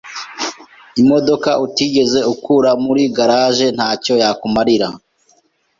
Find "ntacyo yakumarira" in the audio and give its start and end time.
3.75-4.87